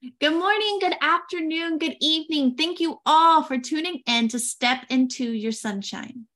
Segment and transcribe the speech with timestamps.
[0.00, 2.56] Good morning, good afternoon, good evening.
[2.56, 6.26] Thank you all for tuning in to Step into Your Sunshine.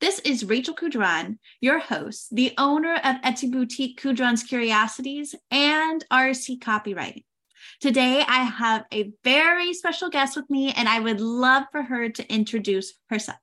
[0.00, 6.60] This is Rachel Kudran, your host, the owner of Etsy Boutique Kudran's Curiosities and RC
[6.60, 7.24] Copywriting.
[7.80, 12.08] Today, I have a very special guest with me, and I would love for her
[12.10, 13.38] to introduce herself.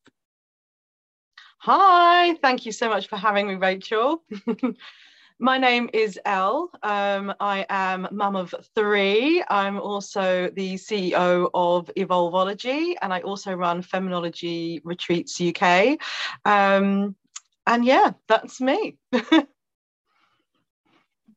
[1.59, 4.23] Hi, thank you so much for having me, Rachel.
[5.43, 6.69] My name is El.
[6.83, 9.43] Um, I am mum of three.
[9.49, 15.97] I'm also the CEO of Evolveology, and I also run Feminology Retreats UK.
[16.45, 17.15] Um,
[17.65, 18.97] and yeah, that's me.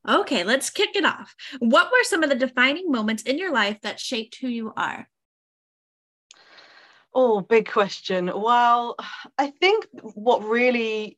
[0.06, 1.34] okay, let's kick it off.
[1.60, 5.08] What were some of the defining moments in your life that shaped who you are?
[7.14, 8.26] Oh, big question.
[8.26, 8.96] Well,
[9.38, 11.16] I think what really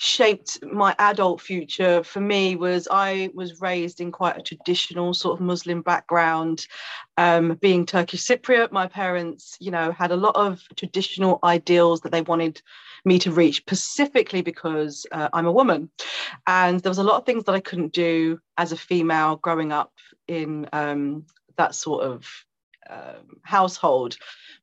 [0.00, 5.34] shaped my adult future for me was I was raised in quite a traditional sort
[5.34, 6.68] of Muslim background.
[7.16, 12.12] Um, being Turkish Cypriot, my parents, you know, had a lot of traditional ideals that
[12.12, 12.62] they wanted
[13.04, 15.90] me to reach, specifically because uh, I'm a woman.
[16.46, 19.72] And there was a lot of things that I couldn't do as a female growing
[19.72, 19.92] up
[20.28, 22.24] in um, that sort of
[22.88, 24.16] um, household.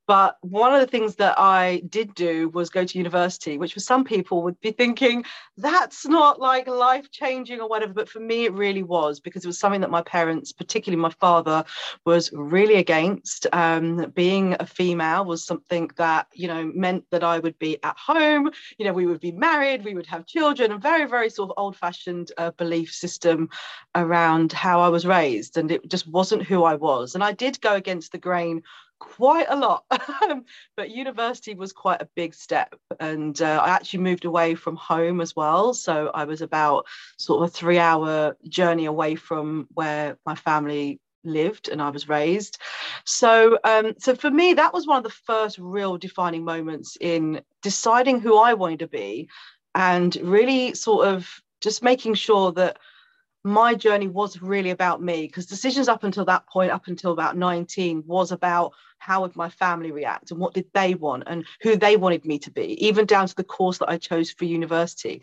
[0.08, 3.80] But one of the things that I did do was go to university, which for
[3.80, 5.25] some people would be thinking
[5.58, 7.94] that's not like life changing or whatever.
[7.94, 11.09] But for me, it really was because it was something that my parents, particularly my
[11.09, 11.66] father,
[12.06, 13.48] was really against.
[13.53, 17.98] Um, being a female was something that, you know, meant that I would be at
[17.98, 21.50] home, you know, we would be married, we would have children, a very, very sort
[21.50, 23.50] of old fashioned uh, belief system
[23.95, 25.58] around how I was raised.
[25.58, 27.16] And it just wasn't who I was.
[27.16, 28.61] And I did go against the grain
[29.06, 29.86] quite a lot.
[30.78, 35.22] But university was quite a big step and uh, i actually moved away from home
[35.22, 35.73] as well.
[35.73, 36.86] So i was about
[37.17, 42.09] sort of a three hour journey away from where my family lived and i was
[42.09, 42.58] raised.
[43.06, 47.42] So um, so for me that was one of the first real defining moments in
[47.61, 49.30] deciding who i wanted to be
[49.73, 51.30] and really sort of
[51.61, 52.77] just making sure that
[53.45, 57.38] my journey was really about me because decisions up until that point up until about
[57.38, 61.76] 19 was about how would my family react and what did they want and who
[61.76, 65.22] they wanted me to be even down to the course that i chose for university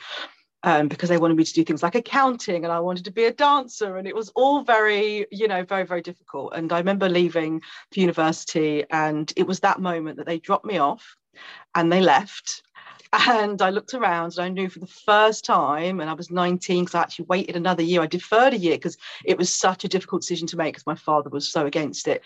[0.63, 3.25] um, because they wanted me to do things like accounting and i wanted to be
[3.25, 6.53] a dancer and it was all very you know very very difficult.
[6.55, 7.61] And i remember leaving
[7.93, 11.17] for university and it was that moment that they dropped me off
[11.75, 12.63] and they left
[13.13, 16.85] and I looked around and I knew for the first time, and I was 19
[16.85, 18.03] because I actually waited another year.
[18.03, 20.95] I deferred a year because it was such a difficult decision to make because my
[20.95, 22.23] father was so against it.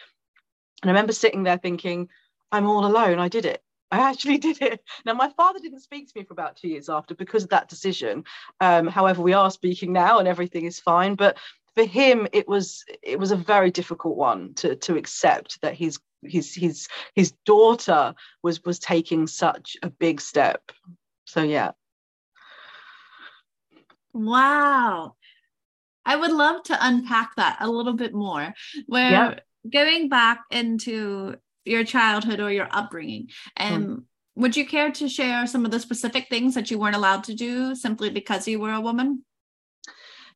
[0.82, 2.08] And I remember sitting there thinking,
[2.52, 3.18] I'm all alone.
[3.18, 3.62] I did it.
[3.90, 4.80] I actually did it.
[5.04, 7.68] Now, my father didn't speak to me for about two years after because of that
[7.68, 8.24] decision.
[8.60, 11.14] Um, however, we are speaking now and everything is fine.
[11.14, 11.38] But
[11.76, 15.98] for him, it was it was a very difficult one to to accept that his
[16.22, 20.72] his his his daughter was was taking such a big step.
[21.26, 21.72] So yeah.
[24.14, 25.16] Wow.
[26.06, 28.54] I would love to unpack that a little bit more.
[28.86, 29.34] Where yeah.
[29.70, 34.02] going back into your childhood or your upbringing and mm.
[34.36, 37.34] would you care to share some of the specific things that you weren't allowed to
[37.34, 39.24] do simply because you were a woman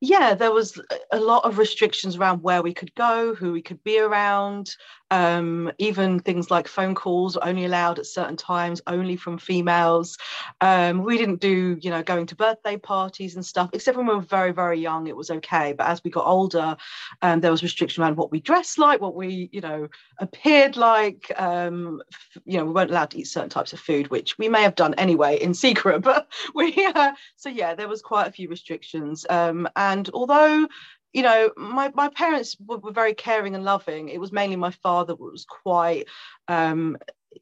[0.00, 0.80] yeah, there was
[1.12, 4.70] a lot of restrictions around where we could go, who we could be around,
[5.10, 10.16] um, even things like phone calls were only allowed at certain times, only from females.
[10.60, 14.14] Um, we didn't do, you know, going to birthday parties and stuff, except when we
[14.14, 15.72] were very, very young, it was okay.
[15.72, 16.76] But as we got older,
[17.22, 19.88] um, there was restriction around what we dressed like, what we, you know,
[20.18, 21.32] appeared like.
[21.36, 22.02] Um,
[22.44, 24.74] you know, we weren't allowed to eat certain types of food, which we may have
[24.74, 26.04] done anyway in secret.
[26.10, 29.24] But we, uh, so yeah, there was quite a few restrictions.
[29.30, 30.66] Um, and although
[31.12, 34.08] you know, my, my parents were, were, very caring and loving.
[34.08, 36.06] It was mainly my father was quite,
[36.48, 36.96] um,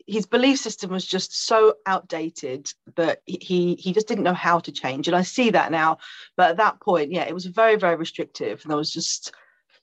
[0.06, 4.73] his belief system was just so outdated that he he just didn't know how to
[4.73, 5.09] change.
[5.09, 5.99] And I see that now.
[6.37, 8.61] But at that point, yeah, it was very, very restrictive.
[8.62, 9.33] And there was just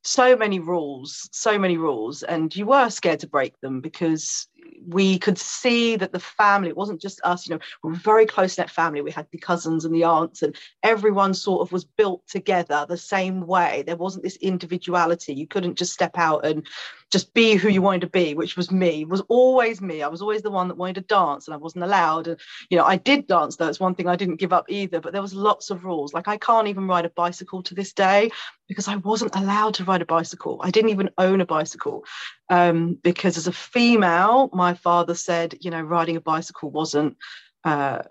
[0.04, 2.24] so many rules, so many rules.
[2.24, 4.48] And you were scared to break them because
[4.88, 8.25] we could see that the family, it wasn't just us, you know, we're a very
[8.25, 9.01] close knit family.
[9.01, 12.97] We had the cousins and the aunts, and everyone sort of was built together the
[12.97, 13.83] same way.
[13.85, 15.33] There wasn't this individuality.
[15.33, 16.65] You couldn't just step out and
[17.12, 20.01] just be who you wanted to be, which was me, it was always me.
[20.01, 22.27] I was always the one that wanted to dance and I wasn't allowed.
[22.27, 22.39] And,
[22.69, 23.68] you know, I did dance though.
[23.68, 26.13] It's one thing I didn't give up either, but there was lots of rules.
[26.13, 28.31] Like I can't even ride a bicycle to this day
[28.68, 30.59] because I wasn't allowed to ride a bicycle.
[30.63, 32.03] I didn't even own a bicycle
[32.50, 37.18] um, because as a female, my father said, you know, riding a bicycle wasn't,
[37.63, 38.04] uh,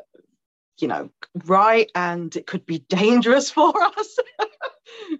[0.78, 1.10] you know,
[1.46, 4.16] right and it could be dangerous for us.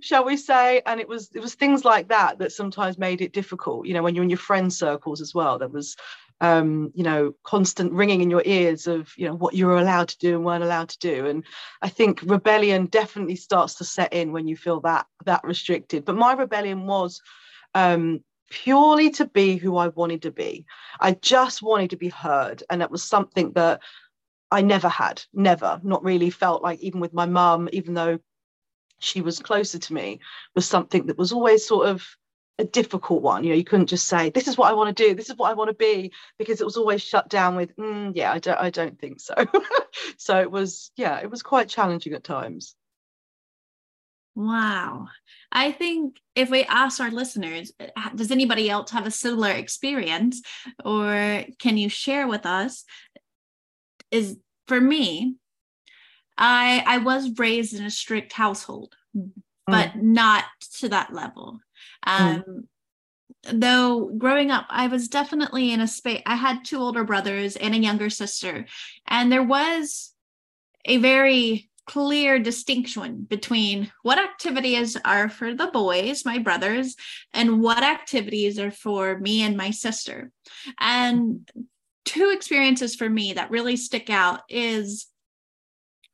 [0.01, 3.33] shall we say and it was it was things like that that sometimes made it
[3.33, 5.97] difficult you know when you're in your friend circles as well there was
[6.41, 10.09] um, you know, constant ringing in your ears of, you know, what you were allowed
[10.09, 11.27] to do and weren't allowed to do.
[11.27, 11.45] And
[11.81, 16.05] I think rebellion definitely starts to set in when you feel that that restricted.
[16.05, 17.23] But my rebellion was
[17.75, 18.23] um,
[18.55, 20.65] purely to be who I wanted to be.
[21.01, 23.81] I just wanted to be heard, and that was something that
[24.51, 28.21] I never had, never, not really felt like even with my mum, even though
[29.01, 30.21] she was closer to me,
[30.55, 32.07] was something that was always sort of
[32.61, 33.43] a difficult one.
[33.43, 35.15] You know, you couldn't just say, "This is what I want to do.
[35.17, 38.13] This is what I want to be," because it was always shut down with, mm,
[38.15, 39.35] "Yeah, I don't, I don't think so."
[40.17, 42.77] so it was, yeah, it was quite challenging at times.
[44.35, 45.07] Wow.
[45.53, 47.73] I think if we ask our listeners,
[48.15, 50.43] does anybody else have a similar experience
[50.85, 52.85] or can you share with us?
[54.11, 54.37] Is
[54.67, 55.37] for me,
[56.37, 58.95] I I was raised in a strict household,
[59.67, 60.03] but mm.
[60.03, 60.45] not
[60.79, 61.61] to that level.
[62.07, 62.21] Mm.
[62.21, 63.61] Um, mm.
[63.61, 66.23] Though growing up, I was definitely in a space.
[66.27, 68.67] I had two older brothers and a younger sister,
[69.07, 70.13] and there was
[70.85, 76.97] a very clear distinction between what activities are for the boys, my brothers,
[77.33, 80.31] and what activities are for me and my sister.
[80.81, 81.49] And
[82.05, 85.07] two experiences for me that really stick out is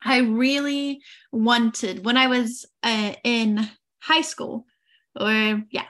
[0.02, 3.68] I really wanted when I was uh, in
[4.00, 4.66] high school,
[5.18, 5.84] or yeah,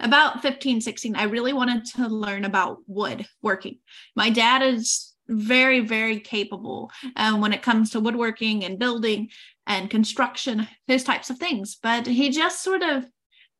[0.00, 3.78] about 15, 16, I really wanted to learn about wood working.
[4.16, 9.30] My dad is very, very capable um, when it comes to woodworking and building
[9.66, 11.76] and construction, those types of things.
[11.82, 13.06] But he just sort of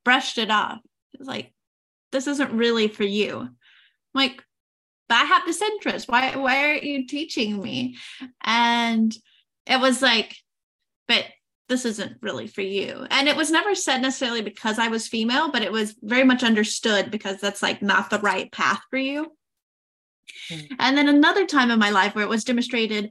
[0.05, 0.81] brushed it off.
[1.15, 1.53] It's like,
[2.13, 3.41] this isn't really for you.
[3.41, 3.57] I'm
[4.15, 4.43] like,
[5.09, 6.09] but I have this interest.
[6.09, 7.97] Why, why aren't you teaching me?
[8.43, 9.15] And
[9.67, 10.37] it was like,
[11.09, 11.25] but
[11.69, 13.07] this isn't really for you.
[13.11, 16.45] And it was never said necessarily because I was female, but it was very much
[16.45, 19.33] understood because that's like not the right path for you.
[20.51, 20.69] Mm.
[20.79, 23.11] And then another time in my life where it was demonstrated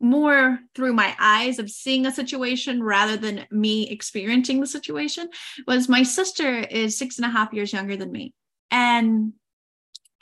[0.00, 5.28] more through my eyes of seeing a situation rather than me experiencing the situation
[5.66, 8.32] was my sister is six and a half years younger than me.
[8.70, 9.32] And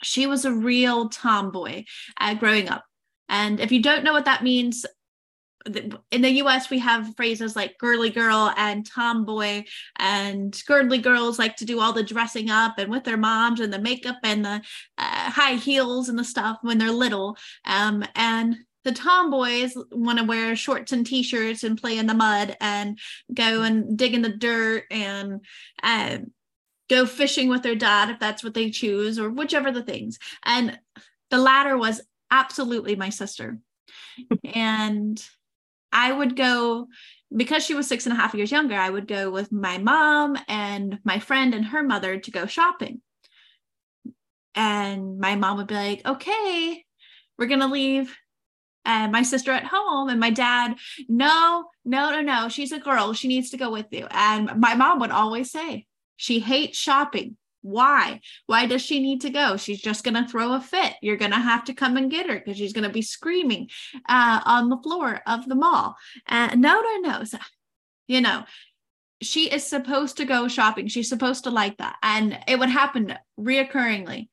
[0.01, 1.83] she was a real tomboy
[2.19, 2.83] uh, growing up.
[3.29, 4.85] And if you don't know what that means,
[6.11, 9.63] in the US, we have phrases like girly girl and tomboy,
[9.97, 13.73] and girly girls like to do all the dressing up and with their moms and
[13.73, 14.61] the makeup and the
[14.97, 17.37] uh, high heels and the stuff when they're little.
[17.65, 22.55] Um, and the tomboys want to wear shorts and t-shirts and play in the mud
[22.61, 22.97] and
[23.33, 25.41] go and dig in the dirt and
[25.83, 26.19] uh,
[26.89, 30.19] go fishing with their dad if that's what they choose or whichever the things.
[30.45, 30.79] And
[31.29, 33.59] the latter was absolutely my sister.
[34.43, 35.21] and
[35.97, 36.87] I would go
[37.35, 40.37] because she was six and a half years younger, I would go with my mom
[40.47, 43.01] and my friend and her mother to go shopping.
[44.53, 46.85] And my mom would be like, okay,
[47.37, 48.15] we're going to leave.
[48.85, 50.75] And my sister at home and my dad
[51.09, 54.07] no no no no she's a girl she needs to go with you.
[54.11, 57.35] And my mom would always say she hates shopping
[57.67, 58.21] why?
[58.45, 59.57] Why does she need to go?
[59.57, 60.93] She's just going to throw a fit.
[61.01, 63.69] You're going to have to come and get her because she's going to be screaming
[64.07, 65.95] uh, on the floor of the mall.
[66.27, 67.23] Uh, no, no, no.
[67.25, 67.37] So,
[68.07, 68.45] you know,
[69.21, 70.87] she is supposed to go shopping.
[70.87, 71.97] She's supposed to like that.
[72.01, 74.29] And it would happen reoccurringly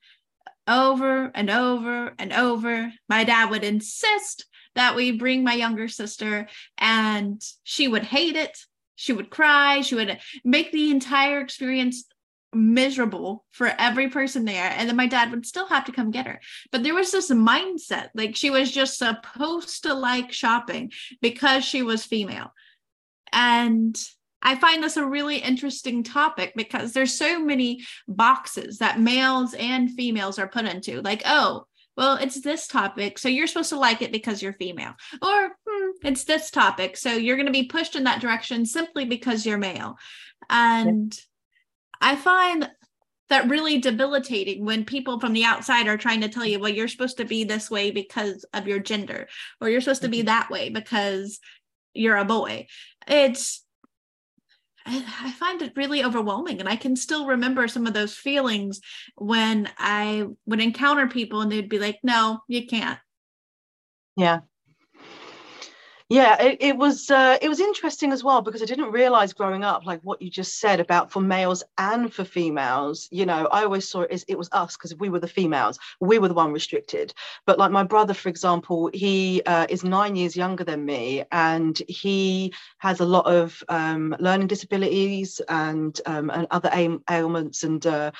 [0.69, 2.93] over and over and over.
[3.09, 6.49] My dad would insist that we bring my younger sister,
[6.79, 8.59] and she would hate it.
[8.97, 9.81] She would cry.
[9.81, 12.05] She would make the entire experience
[12.55, 16.27] miserable for every person there and then my dad would still have to come get
[16.27, 16.41] her
[16.73, 21.83] but there was this mindset like she was just supposed to like shopping because she
[21.83, 22.53] was female
[23.33, 23.99] and
[24.45, 29.91] I find this a really interesting topic because there's so many boxes that males and
[29.91, 31.01] females are put into.
[31.01, 31.65] Like, oh,
[31.97, 34.95] well, it's this topic, so you're supposed to like it because you're female.
[35.23, 39.05] Or hmm, it's this topic, so you're going to be pushed in that direction simply
[39.05, 39.97] because you're male.
[40.51, 41.19] And
[42.01, 42.71] I find
[43.31, 46.89] that really debilitating when people from the outside are trying to tell you, well, you're
[46.89, 49.29] supposed to be this way because of your gender,
[49.61, 50.27] or you're supposed to be mm-hmm.
[50.27, 51.41] that way because
[51.95, 52.67] you're a boy.
[53.09, 53.65] It's,
[54.87, 56.61] I find it really overwhelming.
[56.61, 58.81] And I can still remember some of those feelings
[59.17, 62.99] when I would encounter people and they'd be like, no, you can't.
[64.17, 64.41] Yeah.
[66.09, 69.65] Yeah it, it was uh, it was interesting as well because i didn't realize growing
[69.65, 73.63] up like what you just said about for males and for females you know i
[73.63, 76.35] always saw it as it was us because we were the females we were the
[76.35, 77.13] one restricted.
[77.47, 81.81] But like my brother for example he uh, is nine years younger than me and
[81.89, 87.87] he has a lot of um, learning disabilities and um, and other ail- ailments and
[87.87, 88.11] uh,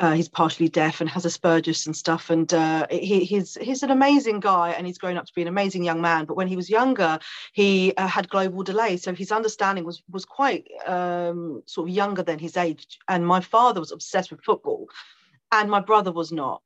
[0.00, 2.30] uh, he's partially deaf and has Asperger's and stuff.
[2.30, 5.48] And uh, he, he's he's an amazing guy, and he's grown up to be an
[5.48, 6.24] amazing young man.
[6.24, 7.18] But when he was younger,
[7.52, 12.22] he uh, had global delay, so his understanding was was quite um, sort of younger
[12.22, 12.98] than his age.
[13.08, 14.88] And my father was obsessed with football,
[15.52, 16.62] and my brother was not.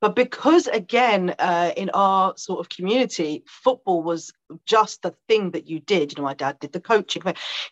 [0.00, 4.32] But because, again, uh, in our sort of community, football was
[4.64, 6.12] just the thing that you did.
[6.12, 7.22] You know, my dad did the coaching.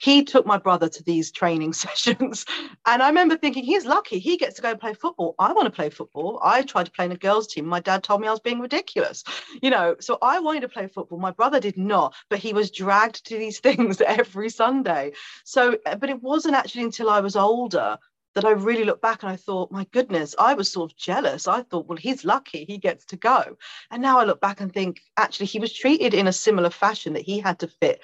[0.00, 2.44] He took my brother to these training sessions.
[2.86, 4.18] And I remember thinking, he's lucky.
[4.18, 5.34] He gets to go play football.
[5.38, 6.40] I want to play football.
[6.42, 7.66] I tried to play in a girls' team.
[7.66, 9.22] My dad told me I was being ridiculous.
[9.62, 11.18] You know, so I wanted to play football.
[11.18, 15.12] My brother did not, but he was dragged to these things every Sunday.
[15.44, 17.98] So, but it wasn't actually until I was older
[18.34, 21.46] that I really look back and I thought, my goodness, I was sort of jealous.
[21.46, 23.56] I thought, well, he's lucky he gets to go.
[23.90, 27.12] And now I look back and think, actually, he was treated in a similar fashion
[27.14, 28.00] that he had to fit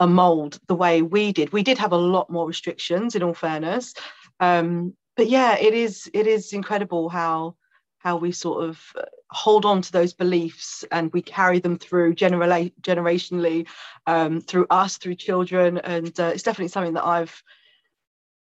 [0.00, 1.52] a mold the way we did.
[1.52, 3.94] We did have a lot more restrictions, in all fairness.
[4.40, 7.56] Um, but yeah, it is it is incredible how
[7.98, 12.14] how we sort of uh, hold on to those beliefs and we carry them through
[12.14, 13.66] generally generationally
[14.06, 17.42] um, through us through children and uh, it's definitely something that i've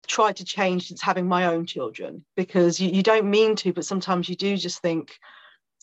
[0.06, 3.84] tried to change since having my own children because you, you don't mean to, but
[3.84, 5.18] sometimes you do just think,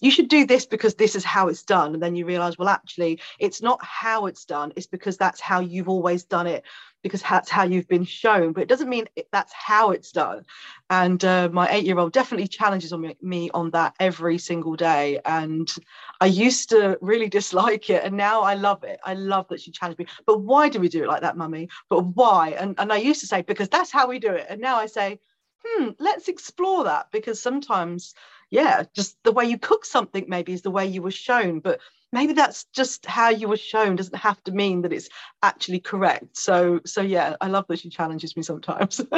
[0.02, 1.94] you should do this because this is how it's done.
[1.94, 5.60] And then you realize, well, actually, it's not how it's done, it's because that's how
[5.60, 6.64] you've always done it,
[7.04, 8.52] because that's how you've been shown.
[8.52, 10.44] But it doesn't mean that's how it's done.
[10.90, 14.76] And uh, my eight year old definitely challenges on me, me on that every single
[14.76, 15.20] day.
[15.24, 15.72] And
[16.20, 18.04] I used to really dislike it.
[18.04, 19.00] And now I love it.
[19.06, 20.08] I love that she challenged me.
[20.26, 21.70] But why do we do it like that, mummy?
[21.90, 22.50] But why?
[22.60, 24.48] And, and I used to say, because that's how we do it.
[24.50, 25.20] And now I say,
[25.66, 28.14] hmm, let's explore that because sometimes
[28.52, 31.80] yeah, just the way you cook something maybe is the way you were shown, but
[32.12, 35.08] maybe that's just how you were shown doesn't have to mean that it's
[35.42, 36.38] actually correct.
[36.38, 39.02] So so yeah, I love that she challenges me sometimes.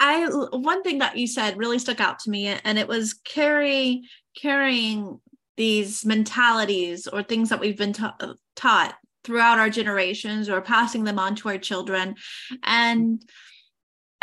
[0.00, 4.02] I one thing that you said really stuck out to me, and it was carry
[4.40, 5.20] carrying
[5.56, 8.16] these mentalities or things that we've been ta-
[8.56, 8.94] taught
[9.28, 12.14] throughout our generations or passing them on to our children,
[12.62, 13.22] and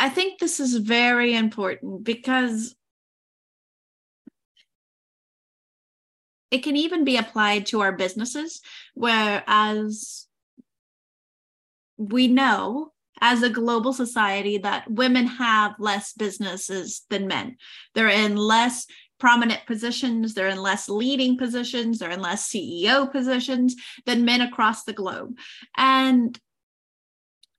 [0.00, 2.74] I think this is very important because
[6.50, 8.60] it can even be applied to our businesses,
[8.94, 10.26] whereas
[11.96, 17.56] we know as a global society that women have less businesses than men.
[17.94, 18.86] They're in less
[19.18, 24.84] prominent positions, they're in less leading positions, they're in less CEO positions than men across
[24.84, 25.36] the globe.
[25.76, 26.38] And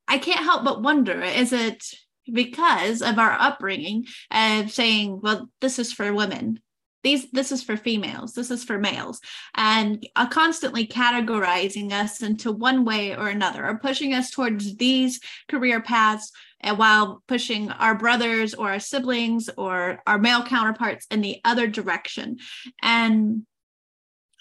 [0.07, 1.83] I can't help but wonder is it
[2.31, 6.59] because of our upbringing of saying, well, this is for women.
[7.03, 9.21] These, this is for females, this is for males,
[9.55, 15.21] and uh, constantly categorizing us into one way or another, or pushing us towards these
[15.47, 21.21] career paths, and while pushing our brothers or our siblings or our male counterparts in
[21.21, 22.37] the other direction.
[22.81, 23.45] And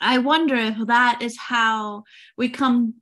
[0.00, 2.04] I wonder if that is how
[2.36, 2.94] we come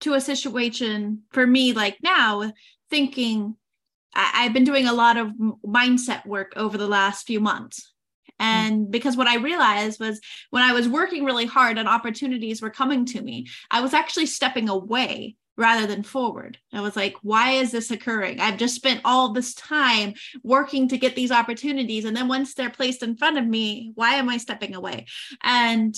[0.00, 2.52] to a situation for me like now
[2.90, 3.56] thinking
[4.14, 5.32] I, have been doing a lot of
[5.64, 7.92] mindset work over the last few months.
[8.38, 8.44] Hmm.
[8.44, 10.20] And because what I realized was
[10.50, 14.26] when I was working really hard and opportunities were coming to me, I was actually
[14.26, 16.56] stepping away rather than forward.
[16.72, 18.38] I was like, why is this occurring?
[18.38, 22.04] I've just spent all this time working to get these opportunities.
[22.04, 25.06] And then once they're placed in front of me, why am I stepping away?
[25.42, 25.96] And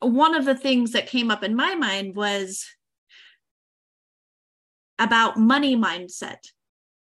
[0.00, 2.66] one of the things that came up in my mind was
[4.98, 6.38] about money mindset,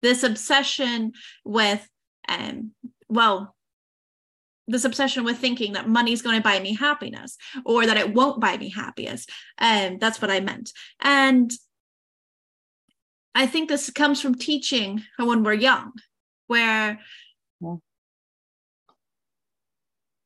[0.02, 1.12] this obsession
[1.44, 1.88] with,
[2.28, 2.72] um,
[3.08, 3.54] well,
[4.66, 8.14] this obsession with thinking that money is going to buy me happiness or that it
[8.14, 9.26] won't buy me happiness.
[9.58, 10.72] And um, that's what I meant.
[11.00, 11.50] And
[13.34, 15.92] I think this comes from teaching when we're young,
[16.46, 17.00] where
[17.60, 17.74] yeah.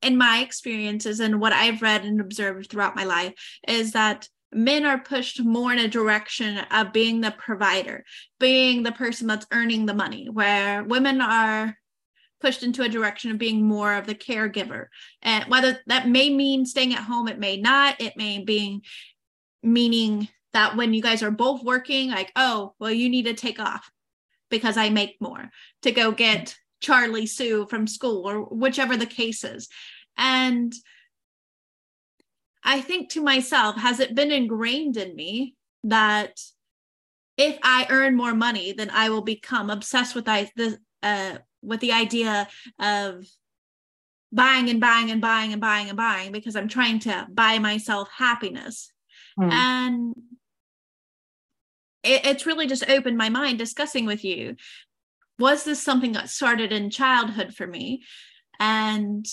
[0.02, 3.34] in my experiences and what I've read and observed throughout my life
[3.66, 8.04] is that men are pushed more in a direction of being the provider,
[8.38, 11.76] being the person that's earning the money, where women are
[12.40, 14.86] pushed into a direction of being more of the caregiver.
[15.22, 18.82] And whether that may mean staying at home, it may not, it may be
[19.62, 23.60] meaning that when you guys are both working, like, oh, well, you need to take
[23.60, 23.90] off
[24.50, 25.50] because I make more
[25.82, 29.68] to go get Charlie Sue from school or whichever the case is.
[30.16, 30.72] And
[32.64, 35.54] I think to myself, has it been ingrained in me
[35.84, 36.40] that
[37.36, 41.80] if I earn more money, then I will become obsessed with I, the uh, with
[41.80, 42.48] the idea
[42.78, 43.24] of
[44.32, 48.08] buying and buying and buying and buying and buying because I'm trying to buy myself
[48.16, 48.92] happiness.
[49.38, 49.52] Mm.
[49.52, 50.14] And
[52.02, 54.56] it, it's really just opened my mind discussing with you.
[55.38, 58.02] Was this something that started in childhood for me?
[58.60, 59.26] And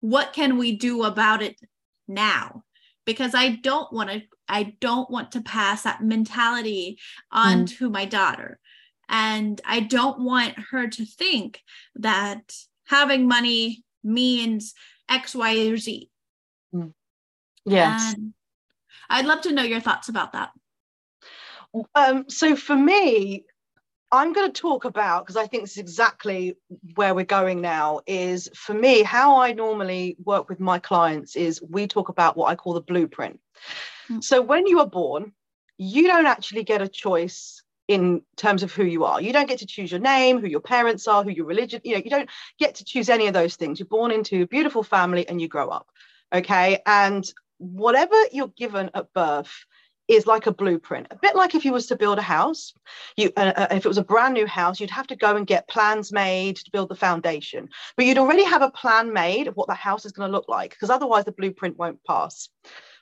[0.00, 1.58] what can we do about it
[2.06, 2.64] now?
[3.06, 6.98] Because I don't want to, I don't want to pass that mentality
[7.32, 7.78] on mm.
[7.78, 8.59] to my daughter.
[9.10, 11.60] And I don't want her to think
[11.96, 12.54] that
[12.86, 14.72] having money means
[15.08, 16.08] X, Y, or Z.
[16.72, 16.92] Mm.
[17.66, 18.14] Yes.
[18.14, 18.32] And
[19.10, 20.50] I'd love to know your thoughts about that.
[21.94, 23.44] Um, so for me,
[24.12, 26.56] I'm going to talk about because I think this is exactly
[26.94, 28.00] where we're going now.
[28.06, 32.46] Is for me, how I normally work with my clients is we talk about what
[32.46, 33.40] I call the blueprint.
[34.08, 34.22] Mm.
[34.22, 35.32] So when you are born,
[35.78, 39.20] you don't actually get a choice in terms of who you are.
[39.20, 41.94] You don't get to choose your name, who your parents are, who your religion, you
[41.94, 43.80] know, you don't get to choose any of those things.
[43.80, 45.88] You're born into a beautiful family and you grow up.
[46.32, 46.78] Okay.
[46.86, 47.28] And
[47.58, 49.52] whatever you're given at birth
[50.06, 52.74] is like a blueprint a bit like if you was to build a house
[53.16, 55.46] you uh, uh, if it was a brand new house you'd have to go and
[55.46, 59.54] get plans made to build the foundation but you'd already have a plan made of
[59.56, 62.48] what the house is going to look like because otherwise the blueprint won't pass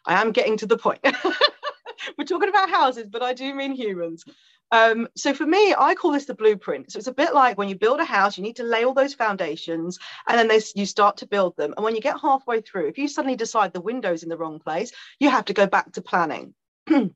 [0.05, 1.01] i am getting to the point
[2.19, 4.25] we're talking about houses but i do mean humans
[4.71, 6.93] um, so for me, I call this the blueprint.
[6.93, 8.95] So it's a bit like when you build a house, you need to lay all
[8.95, 11.75] those foundations and then they, you start to build them.
[11.77, 14.59] And when you get halfway through, if you suddenly decide the window's in the wrong
[14.59, 16.55] place, you have to go back to planning.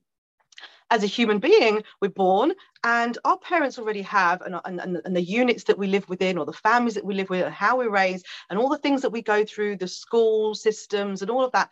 [0.91, 2.53] As a human being, we're born
[2.85, 6.45] and our parents already have, and, and, and the units that we live within, or
[6.45, 9.11] the families that we live with, and how we're raised, and all the things that
[9.11, 11.71] we go through, the school systems, and all of that,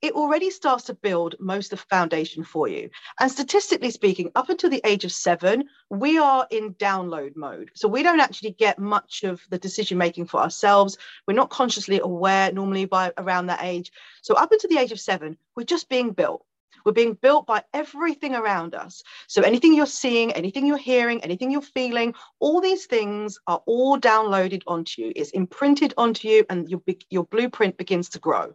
[0.00, 2.90] it already starts to build most of the foundation for you.
[3.18, 7.70] And statistically speaking, up until the age of seven, we are in download mode.
[7.74, 10.96] So we don't actually get much of the decision making for ourselves.
[11.26, 13.90] We're not consciously aware normally by around that age.
[14.22, 16.44] So up until the age of seven, we're just being built.
[16.84, 19.02] We're being built by everything around us.
[19.26, 23.98] So anything you're seeing, anything you're hearing, anything you're feeling, all these things are all
[23.98, 25.12] downloaded onto you.
[25.16, 28.54] It's imprinted onto you, and your your blueprint begins to grow.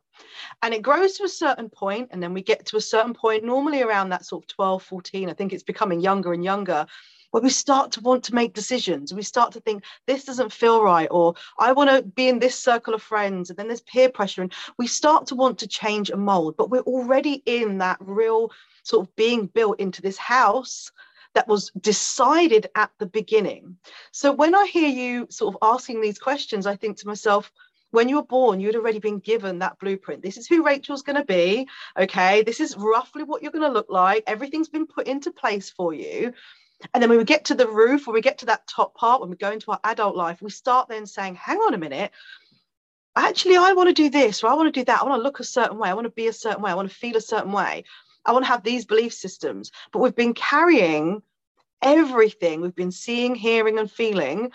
[0.61, 3.43] And it grows to a certain point, and then we get to a certain point,
[3.43, 5.29] normally around that sort of 12, 14.
[5.29, 6.85] I think it's becoming younger and younger
[7.33, 9.11] where we start to want to make decisions.
[9.11, 12.57] We start to think this doesn't feel right, or I want to be in this
[12.57, 16.11] circle of friends, and then there's peer pressure, and we start to want to change
[16.11, 16.55] a mold.
[16.57, 18.51] But we're already in that real
[18.83, 20.91] sort of being built into this house
[21.33, 23.77] that was decided at the beginning.
[24.11, 27.51] So when I hear you sort of asking these questions, I think to myself,
[27.89, 30.21] when you were born, you'd already been given that blueprint.
[30.21, 31.67] This is who Rachel's going to be.
[31.97, 32.43] Okay.
[32.43, 34.23] This is roughly what you're going to look like.
[34.27, 36.33] Everything's been put into place for you.
[36.93, 39.21] And then when we get to the roof, when we get to that top part,
[39.21, 42.11] when we go into our adult life, we start then saying, hang on a minute,
[43.15, 45.01] actually, I want to do this or I want to do that.
[45.01, 45.89] I want to look a certain way.
[45.89, 46.71] I want to be a certain way.
[46.71, 47.83] I want to feel a certain way.
[48.25, 49.71] I want to have these belief systems.
[49.91, 51.21] But we've been carrying
[51.81, 54.51] everything we've been seeing, hearing, and feeling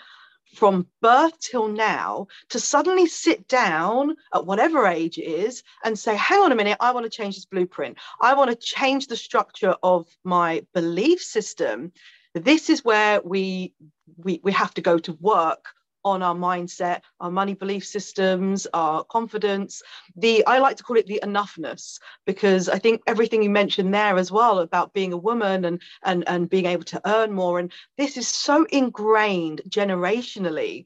[0.55, 6.15] from birth till now to suddenly sit down at whatever age it is and say,
[6.15, 7.97] hang on a minute, I want to change this blueprint.
[8.19, 11.91] I want to change the structure of my belief system
[12.33, 13.73] this is where we
[14.17, 15.65] we, we have to go to work
[16.05, 19.81] on our mindset, our money belief systems, our confidence.
[20.15, 24.17] The I like to call it the enoughness because I think everything you mentioned there
[24.17, 27.71] as well about being a woman and and and being able to earn more and
[27.97, 30.85] this is so ingrained generationally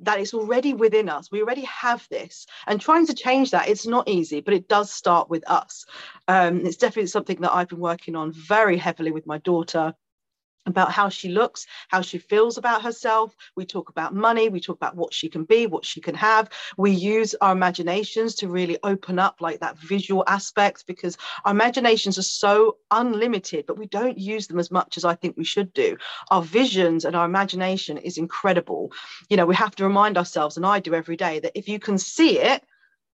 [0.00, 1.30] that it's already within us.
[1.30, 4.92] We already have this, and trying to change that it's not easy, but it does
[4.92, 5.86] start with us.
[6.28, 9.94] Um, it's definitely something that I've been working on very heavily with my daughter
[10.66, 13.34] about how she looks, how she feels about herself.
[13.56, 16.50] We talk about money, we talk about what she can be, what she can have.
[16.76, 22.18] We use our imaginations to really open up like that visual aspect because our imaginations
[22.18, 25.72] are so unlimited, but we don't use them as much as I think we should
[25.72, 25.96] do.
[26.30, 28.92] Our visions and our imagination is incredible.
[29.28, 31.78] You know, we have to remind ourselves, and I do every day, that if you
[31.78, 32.62] can see it,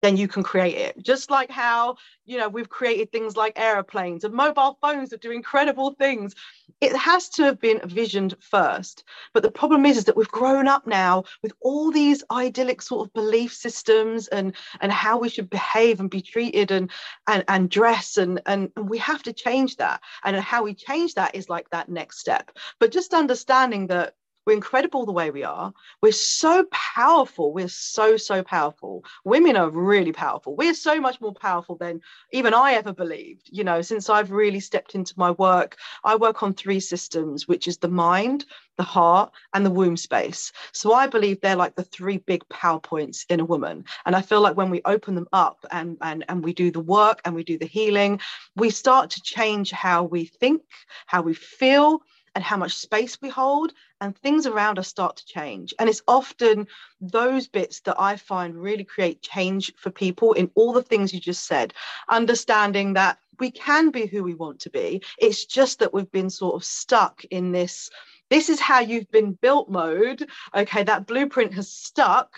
[0.03, 1.01] then you can create it.
[1.01, 5.31] Just like how, you know, we've created things like aeroplanes and mobile phones that do
[5.31, 6.35] incredible things.
[6.81, 9.05] It has to have been visioned first.
[9.33, 13.07] But the problem is, is that we've grown up now with all these idyllic sort
[13.07, 16.91] of belief systems and and how we should behave and be treated and
[17.27, 20.01] and, and dress and, and and we have to change that.
[20.23, 22.51] And how we change that is like that next step.
[22.79, 25.73] But just understanding that we're incredible the way we are.
[26.01, 27.53] We're so powerful.
[27.53, 29.05] We're so, so powerful.
[29.23, 30.55] Women are really powerful.
[30.55, 32.01] We're so much more powerful than
[32.31, 33.49] even I ever believed.
[33.51, 37.67] You know, since I've really stepped into my work, I work on three systems, which
[37.67, 38.45] is the mind,
[38.77, 40.51] the heart, and the womb space.
[40.71, 43.85] So I believe they're like the three big power points in a woman.
[44.05, 46.79] And I feel like when we open them up and, and, and we do the
[46.79, 48.19] work and we do the healing,
[48.55, 50.63] we start to change how we think,
[51.05, 52.01] how we feel,
[52.35, 55.73] and how much space we hold and things around us start to change.
[55.79, 56.67] And it's often
[56.99, 61.19] those bits that i find really create change for people in all the things you
[61.19, 61.73] just said.
[62.09, 65.03] Understanding that we can be who we want to be.
[65.17, 67.89] It's just that we've been sort of stuck in this
[68.29, 70.27] this is how you've been built mode.
[70.55, 72.35] Okay that blueprint has stuck.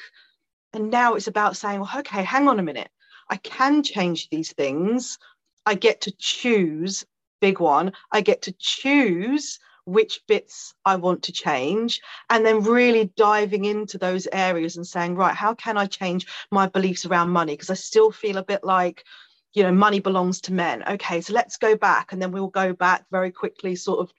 [0.73, 2.89] And now it's about saying well okay hang on a minute.
[3.29, 5.17] I can change these things.
[5.65, 7.05] I get to choose
[7.41, 13.11] big one i get to choose which bits I want to change, and then really
[13.15, 17.53] diving into those areas and saying, right, how can I change my beliefs around money?
[17.53, 19.03] Because I still feel a bit like,
[19.55, 20.83] you know money belongs to men.
[20.87, 24.13] Okay so let's go back and then we'll go back very quickly sort of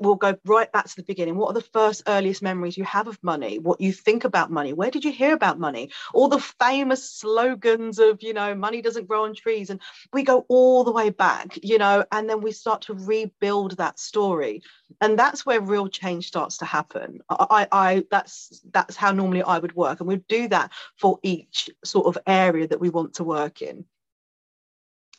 [0.00, 1.36] we'll go right back to the beginning.
[1.36, 3.58] What are the first earliest memories you have of money?
[3.58, 4.72] What you think about money?
[4.72, 5.90] Where did you hear about money?
[6.14, 9.80] All the famous slogans of you know money doesn't grow on trees and
[10.12, 13.98] we go all the way back you know and then we start to rebuild that
[13.98, 14.62] story.
[15.00, 17.20] And that's where real change starts to happen.
[17.28, 21.70] I i that's that's how normally i would work and we'd do that for each
[21.84, 23.84] sort of area that we want to work in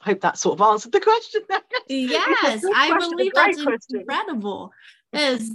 [0.04, 1.42] hope that sort of answered the question.
[1.88, 4.00] yes, I believe that's question.
[4.00, 4.72] incredible.
[5.14, 5.52] Is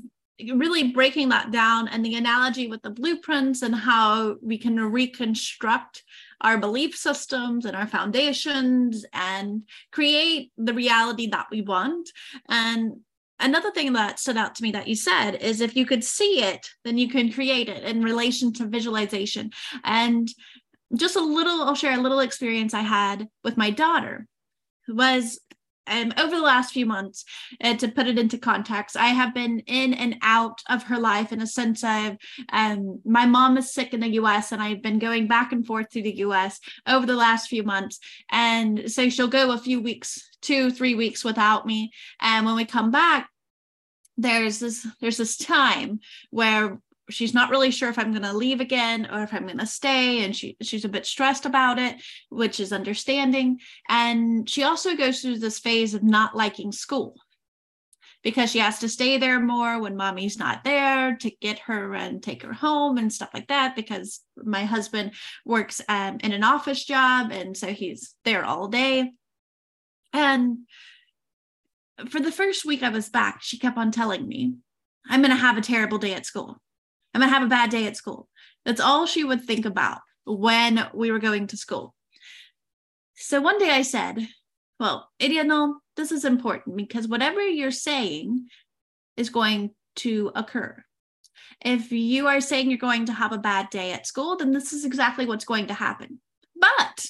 [0.55, 6.03] really breaking that down and the analogy with the blueprints and how we can reconstruct
[6.43, 12.11] our belief systems and our foundations and create the reality that we want.
[12.49, 13.01] And
[13.41, 16.43] another thing that stood out to me that you said is if you could see
[16.43, 19.51] it, then you can create it in relation to visualization.
[19.85, 20.29] And
[20.95, 24.27] just a little, I'll share a little experience I had with my daughter
[24.89, 25.41] was
[25.87, 27.25] um, over the last few months,
[27.63, 31.33] uh, to put it into context, I have been in and out of her life
[31.33, 32.17] in a sense of
[32.53, 35.89] um, my mom is sick in the US and I've been going back and forth
[35.91, 37.99] to the US over the last few months.
[38.31, 41.93] And so she'll go a few weeks, two, three weeks without me.
[42.21, 43.29] And when we come back,
[44.19, 48.61] there's this there's this time where she's not really sure if I'm going to leave
[48.61, 51.97] again or if I'm going to stay and she she's a bit stressed about it
[52.31, 53.61] which is understanding.
[53.89, 57.17] And she also goes through this phase of not liking school
[58.23, 62.23] because she has to stay there more when mommy's not there to get her and
[62.23, 65.13] take her home and stuff like that because my husband
[65.45, 69.13] works um, in an office job and so he's there all day.
[70.13, 70.59] And
[72.09, 74.55] for the first week I was back she kept on telling me
[75.09, 76.61] I'm going to have a terrible day at school
[77.17, 78.29] I'm going to have a bad day at school.
[78.67, 81.95] That's all she would think about when we were going to school.
[83.15, 84.29] So one day I said,
[84.79, 88.49] Well, Idiano, this is important because whatever you're saying
[89.17, 90.85] is going to occur.
[91.65, 94.75] If you are saying you're going to have a bad day at school, then this
[94.75, 96.21] is exactly what's going to happen.
[96.61, 97.07] But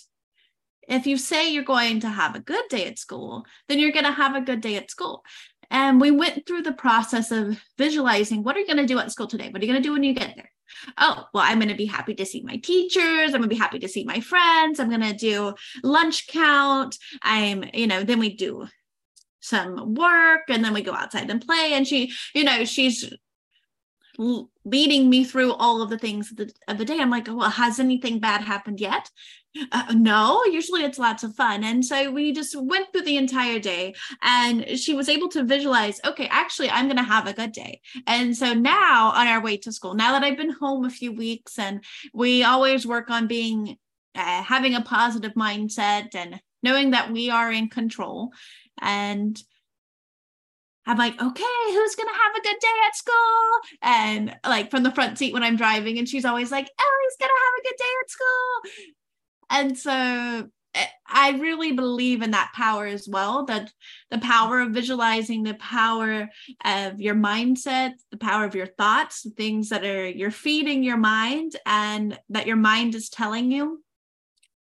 [0.89, 4.05] if you say you're going to have a good day at school, then you're going
[4.05, 5.25] to have a good day at school.
[5.71, 9.11] And we went through the process of visualizing what are you going to do at
[9.11, 9.49] school today?
[9.51, 10.51] What are you going to do when you get there?
[10.99, 13.35] Oh, well, I'm going to be happy to see my teachers.
[13.35, 14.79] I'm going to be happy to see my friends.
[14.79, 16.97] I'm going to do lunch count.
[17.23, 18.67] I'm, you know, then we do
[19.41, 21.71] some work and then we go outside and play.
[21.73, 23.13] And she, you know, she's
[24.19, 26.99] leading me through all of the things of the, of the day.
[26.99, 29.11] I'm like, well, has anything bad happened yet?
[29.73, 31.65] Uh, no, usually it's lots of fun.
[31.65, 36.01] And so we just went through the entire day and she was able to visualize,
[36.05, 37.81] okay, actually, I'm going to have a good day.
[38.07, 41.13] And so now on our way to school, now that I've been home a few
[41.13, 43.77] weeks and we always work on being,
[44.15, 48.33] uh, having a positive mindset and knowing that we are in control
[48.81, 49.41] and
[50.89, 53.61] I'm like, okay, who's gonna have a good day at school?
[53.83, 57.33] And like from the front seat when I'm driving, and she's always like, Ellie's gonna
[57.33, 58.97] have a good day at school.
[59.51, 63.73] And so eh, I really believe in that power as well that
[64.11, 66.29] the power of visualizing, the power
[66.65, 70.97] of your mindset, the power of your thoughts, the things that are you're feeding your
[70.97, 73.83] mind and that your mind is telling you.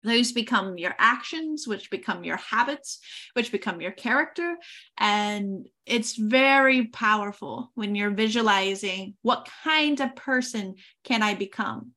[0.03, 3.01] Those become your actions which become your habits
[3.33, 4.57] which become your character.
[4.99, 11.93] And it's very powerful when you're visualizing what kind of person can i become.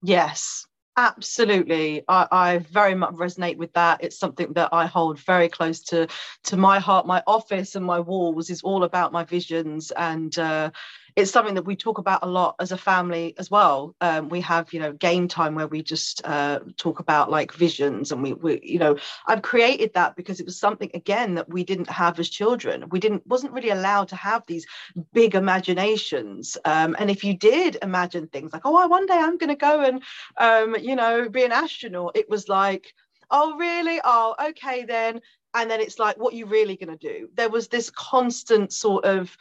[0.00, 0.64] Yes
[0.96, 2.04] absolutely.
[2.08, 4.02] I, I very much resonate with that.
[4.02, 6.06] It's something that i hold very close to
[6.44, 7.06] to my heart.
[7.06, 10.70] My office and my walls is all about my visions and uh
[11.16, 13.94] it's something that we talk about a lot as a family as well.
[14.00, 18.10] Um, we have you know game time where we just uh, talk about like visions
[18.12, 18.96] and we, we you know
[19.26, 22.88] i've created that because it was something again that we didn't have as children.
[22.90, 24.66] We didn't wasn't really allowed to have these
[25.12, 26.56] big imaginations.
[26.64, 29.80] Um, and if you did imagine things like oh one day i'm going to go
[29.80, 30.02] and
[30.38, 32.92] um, you know be an astronaut it was like
[33.30, 34.00] oh really?
[34.04, 35.20] Oh okay then.
[35.54, 37.28] And then it's like what are you really going to do?
[37.34, 39.36] There was this constant sort of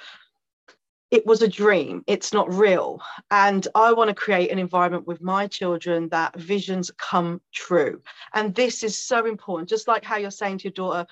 [1.13, 2.03] it was a dream.
[2.07, 2.99] It's not real.
[3.29, 8.01] And i want to create an environment with my children that visions come true.
[8.33, 9.69] And this is so important.
[9.69, 11.05] Just like how you're saying to your daughter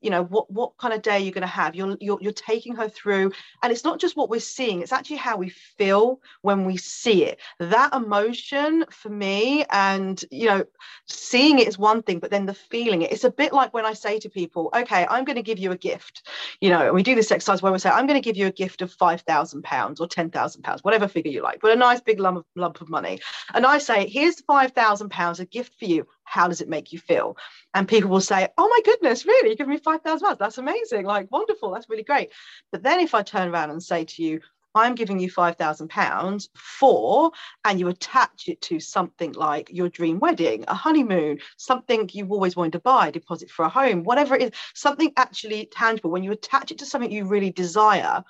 [0.00, 1.74] you know what what kind of day you're going to have.
[1.74, 3.32] You're, you're you're taking her through
[3.62, 7.24] and it's not just what we're seeing it's actually how we feel when we see
[7.24, 7.40] it.
[7.58, 10.64] That emotion for me and you know
[11.06, 13.84] seeing it is one thing but then the feeling it it's a bit like when
[13.84, 16.28] i say to people okay i'm going to give you a gift.
[16.60, 18.46] You know and we do this exercise where we say i'm going to give you
[18.46, 22.00] a gift of 5000 pounds or 10000 pounds whatever figure you like but a nice
[22.00, 23.20] big lump of, lump of money.
[23.54, 26.98] And i say here's 5000 pounds a gift for you how does it make you
[26.98, 27.36] feel?
[27.74, 29.50] And people will say oh my goodness really?
[29.50, 32.30] You give me 5000 pounds that's amazing like wonderful that's really great.
[32.72, 34.40] But then if i turn around and say to you
[34.74, 37.30] i'm giving you 5000 pounds for
[37.64, 42.56] and you attach it to something like your dream wedding a honeymoon something you've always
[42.56, 46.32] wanted to buy deposit for a home whatever it is something actually tangible when you
[46.32, 48.22] attach it to something you really desire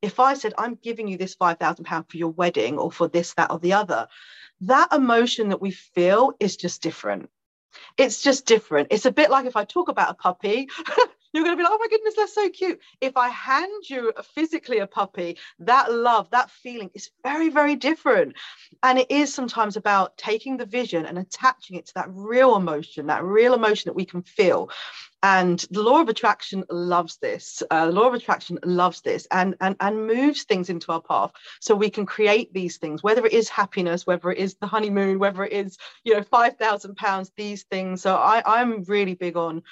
[0.00, 3.34] if i said i'm giving you this 5000 pound for your wedding or for this
[3.34, 4.08] that or the other
[4.62, 7.28] that emotion that we feel is just different
[7.96, 8.88] it's just different.
[8.90, 10.68] It's a bit like if I talk about a puppy,
[11.32, 12.80] you're going to be like, oh my goodness, that's so cute.
[13.00, 18.36] If I hand you physically a puppy, that love, that feeling is very, very different.
[18.82, 23.06] And it is sometimes about taking the vision and attaching it to that real emotion,
[23.06, 24.70] that real emotion that we can feel.
[25.24, 27.62] And the law of attraction loves this.
[27.70, 31.30] Uh, the law of attraction loves this and, and, and moves things into our path
[31.60, 35.20] so we can create these things, whether it is happiness, whether it is the honeymoon,
[35.20, 38.02] whether it is, you know, 5,000 pounds, these things.
[38.02, 39.62] So I, I'm really big on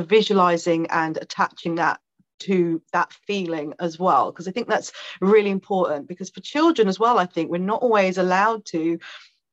[0.00, 2.00] the visualizing and attaching that
[2.38, 6.98] to that feeling as well because i think that's really important because for children as
[6.98, 8.98] well i think we're not always allowed to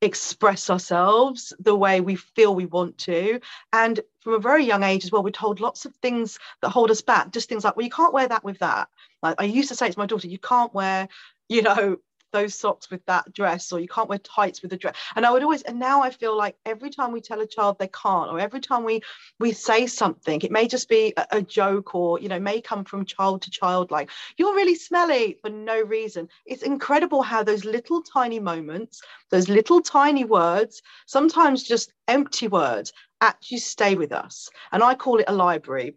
[0.01, 3.39] express ourselves the way we feel we want to.
[3.73, 6.91] And from a very young age as well we're told lots of things that hold
[6.91, 8.89] us back just things like well you can't wear that with that.
[9.23, 11.07] Like i used to say to my daughter you can't wear
[11.49, 11.97] you know
[12.31, 14.95] those socks with that dress or you can't wear tights with a dress.
[15.15, 17.77] And i would always and now i feel like every time we tell a child
[17.79, 19.01] they can't or every time we
[19.39, 22.83] we say something it may just be a, a joke or you know may come
[22.83, 26.29] from child to child like you're really smelly for no reason.
[26.45, 32.93] It's incredible how those little tiny moments those little tiny words sometimes just empty words
[33.21, 34.49] actually stay with us.
[34.71, 35.95] And i call it a library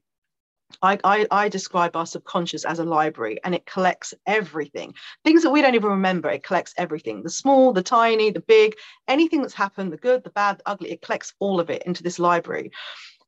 [0.82, 4.94] I, I, I, describe our subconscious as a library and it collects everything.
[5.24, 7.22] Things that we don't even remember it collects everything.
[7.22, 8.76] The small the tiny the big
[9.08, 12.02] anything that's happened the good the bad the ugly it collects all of it into
[12.02, 12.70] this library.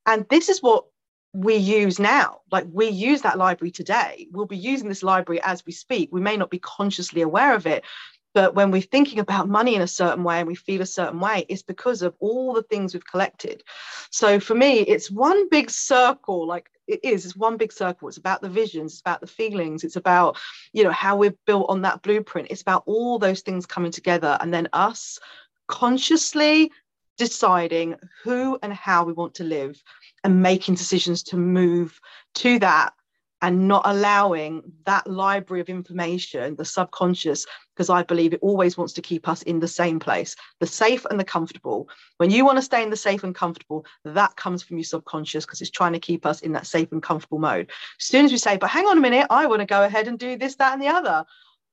[0.06, 0.84] And this is what
[1.32, 2.40] we use now.
[2.50, 4.28] Like we use that library today.
[4.30, 6.10] We'll be using this library as we speak.
[6.12, 7.84] We may not be consciously aware of it
[8.34, 11.20] but when we're thinking about money in a certain way and we feel a certain
[11.20, 13.62] way, it's because of all the things we've collected.
[14.10, 18.08] So for me, it's one big circle, like it is, it's one big circle.
[18.08, 20.38] It's about the visions, it's about the feelings, it's about,
[20.72, 22.48] you know, how we're built on that blueprint.
[22.50, 25.18] It's about all those things coming together and then us
[25.68, 26.70] consciously
[27.18, 29.82] deciding who and how we want to live
[30.24, 32.00] and making decisions to move
[32.34, 32.94] to that
[33.42, 38.92] and not allowing that library of information, the subconscious, because I believe it always wants
[38.94, 41.88] to keep us in the same place, the safe and the comfortable.
[42.18, 45.44] When you want to stay in the safe and comfortable, that comes from your subconscious
[45.44, 47.70] because it's trying to keep us in that safe and comfortable mode.
[48.00, 50.06] As soon as we say, but hang on a minute, I want to go ahead
[50.06, 51.24] and do this, that, and the other,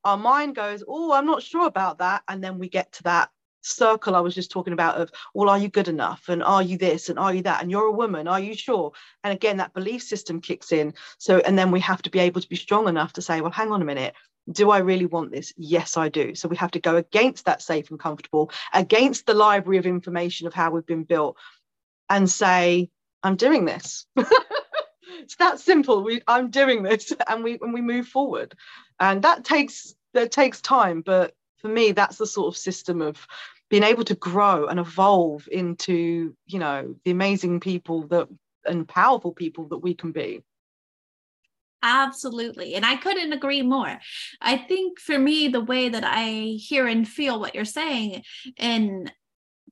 [0.03, 2.23] our mind goes, oh, I'm not sure about that.
[2.27, 3.29] And then we get to that
[3.61, 6.29] circle I was just talking about of, well, are you good enough?
[6.29, 7.09] And are you this?
[7.09, 7.61] And are you that?
[7.61, 8.91] And you're a woman, are you sure?
[9.23, 10.93] And again, that belief system kicks in.
[11.17, 13.51] So, and then we have to be able to be strong enough to say, well,
[13.51, 14.13] hang on a minute.
[14.51, 15.53] Do I really want this?
[15.57, 16.33] Yes, I do.
[16.33, 20.47] So we have to go against that safe and comfortable, against the library of information
[20.47, 21.37] of how we've been built,
[22.09, 22.89] and say,
[23.21, 24.07] I'm doing this.
[25.19, 26.03] it's that simple.
[26.03, 28.55] We, I'm doing this, and we and we move forward,
[28.99, 33.27] and that takes that takes time, but for me that's the sort of system of
[33.69, 38.27] being able to grow and evolve into you know the amazing people that
[38.65, 40.43] and powerful people that we can be
[41.81, 42.75] Absolutely.
[42.75, 43.99] And I couldn't agree more.
[44.41, 48.23] I think for me, the way that I hear and feel what you're saying
[48.57, 49.09] in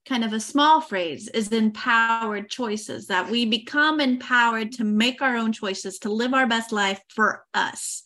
[0.06, 5.36] kind of a small phrase is empowered choices, that we become empowered to make our
[5.36, 8.04] own choices, to live our best life for us.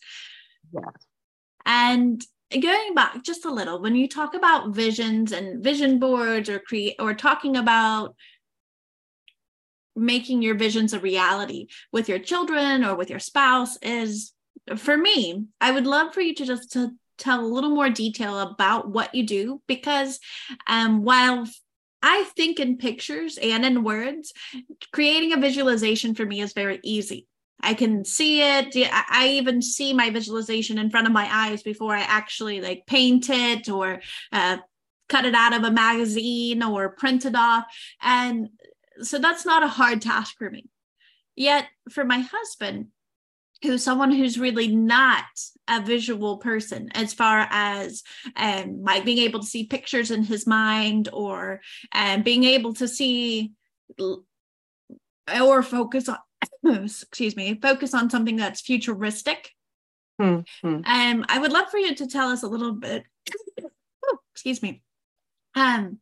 [0.72, 0.90] Yeah.
[1.64, 2.20] And
[2.60, 6.96] going back just a little, when you talk about visions and vision boards or create
[6.98, 8.14] or talking about
[9.94, 14.32] making your visions a reality with your children or with your spouse is
[14.76, 18.38] for me, I would love for you to just to tell a little more detail
[18.38, 20.18] about what you do because
[20.66, 21.46] um, while
[22.02, 24.32] I think in pictures and in words,
[24.92, 27.26] creating a visualization for me is very easy.
[27.62, 28.74] I can see it.
[28.92, 33.30] I even see my visualization in front of my eyes before I actually like paint
[33.30, 34.00] it or
[34.32, 34.58] uh,
[35.08, 37.64] cut it out of a magazine or print it off.
[38.00, 38.48] And
[39.02, 40.68] so that's not a hard task for me.
[41.36, 42.88] Yet for my husband,
[43.62, 45.24] who's someone who's really not
[45.68, 48.02] a visual person as far as
[48.36, 51.60] um, like being able to see pictures in his mind or
[51.94, 53.52] um, being able to see
[55.40, 56.18] or focus on
[56.64, 59.50] excuse me focus on something that's futuristic
[60.20, 60.68] mm-hmm.
[60.68, 63.04] um i would love for you to tell us a little bit
[64.32, 64.82] excuse me
[65.54, 65.98] um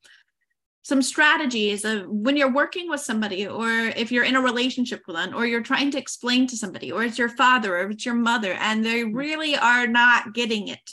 [0.82, 5.14] some strategies of when you're working with somebody or if you're in a relationship with
[5.14, 8.14] them or you're trying to explain to somebody or it's your father or it's your
[8.14, 9.14] mother and they mm.
[9.14, 10.90] really are not getting it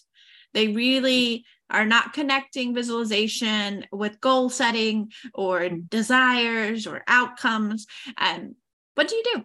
[0.54, 5.90] they really are not connecting visualization with goal setting or mm.
[5.90, 8.56] desires or outcomes and
[8.98, 9.44] what do you do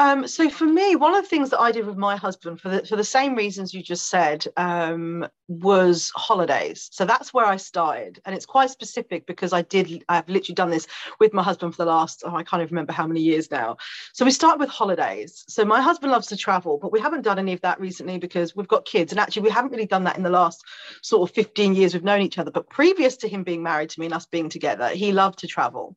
[0.00, 2.68] um, so for me, one of the things that I did with my husband, for
[2.68, 6.88] the for the same reasons you just said, um, was holidays.
[6.92, 10.04] So that's where I started, and it's quite specific because I did.
[10.08, 10.86] I've literally done this
[11.18, 12.22] with my husband for the last.
[12.24, 13.76] Oh, I can't even remember how many years now.
[14.12, 15.44] So we start with holidays.
[15.48, 18.54] So my husband loves to travel, but we haven't done any of that recently because
[18.54, 20.62] we've got kids, and actually we haven't really done that in the last
[21.02, 22.52] sort of 15 years we've known each other.
[22.52, 25.48] But previous to him being married to me and us being together, he loved to
[25.48, 25.96] travel.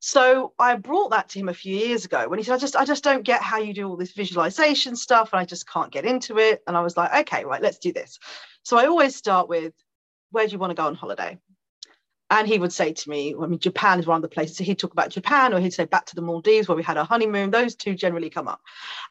[0.00, 2.76] So I brought that to him a few years ago when he said, I just,
[2.76, 5.90] I just don't get how you do all this visualization stuff and I just can't
[5.90, 6.62] get into it.
[6.66, 8.18] And I was like, okay, right, let's do this.
[8.62, 9.74] So I always start with,
[10.30, 11.38] where do you want to go on holiday?
[12.30, 14.58] And he would say to me, I mean, Japan is one of the places.
[14.58, 16.98] So he'd talk about Japan, or he'd say back to the Maldives where we had
[16.98, 17.50] our honeymoon.
[17.50, 18.60] Those two generally come up.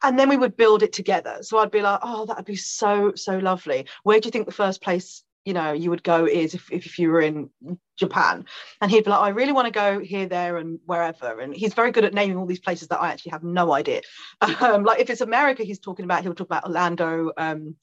[0.03, 1.39] And then we would build it together.
[1.41, 3.87] So I'd be like, oh, that'd be so, so lovely.
[4.03, 6.99] Where do you think the first place you know you would go is if, if
[6.99, 7.49] you were in
[7.97, 8.45] Japan.
[8.81, 11.39] And he'd be like, I really want to go here, there, and wherever.
[11.39, 14.01] And he's very good at naming all these places that I actually have no idea.
[14.59, 17.75] Um, like if it's America, he's talking about, he'll talk about Orlando, um,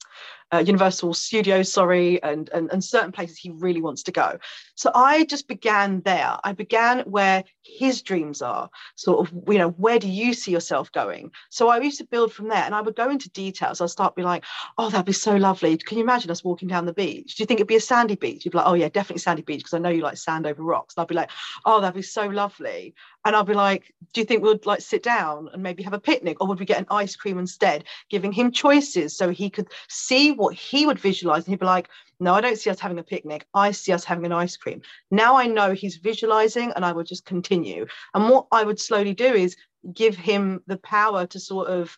[0.53, 4.37] uh, Universal Studios, sorry, and, and, and certain places he really wants to go.
[4.75, 6.37] So I just began there.
[6.43, 10.91] I began where his dreams are, sort of, you know, where do you see yourself
[10.91, 11.31] going?
[11.49, 13.81] So I used to build from there and I would go into details.
[13.81, 14.43] I'd start be like,
[14.77, 15.77] oh, that'd be so lovely.
[15.77, 17.35] Can you imagine us walking down the beach?
[17.35, 18.45] Do you think it'd be a sandy beach?
[18.45, 20.63] You'd be like, oh, yeah, definitely sandy beach because I know you like sand over
[20.63, 20.95] rocks.
[20.95, 21.31] And I'll be like,
[21.65, 22.95] oh, that'd be so lovely.
[23.25, 25.99] And I'll be like, do you think we'd like sit down and maybe have a
[25.99, 26.37] picnic?
[26.39, 27.83] Or would we get an ice cream instead?
[28.09, 31.45] Giving him choices so he could see what he would visualize.
[31.45, 31.89] And he'd be like,
[32.19, 33.45] no, I don't see us having a picnic.
[33.53, 34.81] I see us having an ice cream.
[35.11, 37.85] Now I know he's visualizing and I would just continue.
[38.13, 39.57] And what I would slowly do is
[39.93, 41.95] give him the power to sort of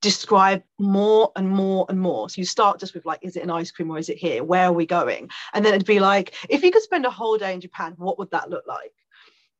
[0.00, 2.28] describe more and more and more.
[2.30, 4.44] So you start just with like, is it an ice cream or is it here?
[4.44, 5.30] Where are we going?
[5.52, 8.18] And then it'd be like, if you could spend a whole day in Japan, what
[8.18, 8.92] would that look like?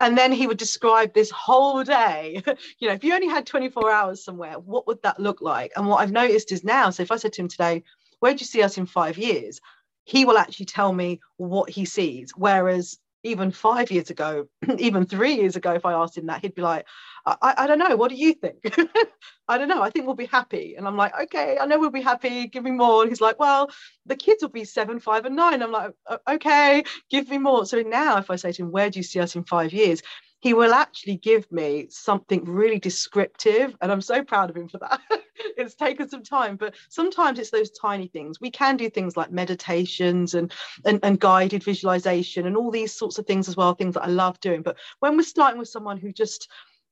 [0.00, 2.42] And then he would describe this whole day.
[2.78, 5.72] you know, if you only had 24 hours somewhere, what would that look like?
[5.76, 7.82] And what I've noticed is now, so if I said to him today,
[8.20, 9.60] where do you see us in five years?
[10.04, 12.32] He will actually tell me what he sees.
[12.34, 14.46] Whereas even five years ago,
[14.78, 16.87] even three years ago, if I asked him that, he'd be like,
[17.26, 17.96] I, I don't know.
[17.96, 18.56] What do you think?
[19.48, 19.83] I don't know.
[19.83, 20.74] I think we'll be happy.
[20.76, 22.46] And I'm like, okay, I know we'll be happy.
[22.46, 23.02] Give me more.
[23.02, 23.70] And he's like, well,
[24.06, 25.62] the kids will be seven, five, and nine.
[25.62, 25.92] I'm like,
[26.28, 27.66] okay, give me more.
[27.66, 30.02] So now, if I say to him, where do you see us in five years?
[30.40, 34.79] He will actually give me something really descriptive and i'm so proud of him for
[34.79, 35.00] that.
[35.57, 38.40] It's taken some time but sometimes it's those tiny things.
[38.40, 40.53] We can do things like meditations and,
[40.85, 44.07] and and guided visualization and all these sorts of things as well things that i
[44.07, 44.62] love doing.
[44.62, 46.48] But when we're starting with someone who just